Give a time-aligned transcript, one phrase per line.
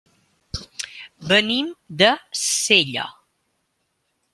[1.33, 1.71] Venim
[2.03, 2.11] de
[2.47, 3.09] Sella.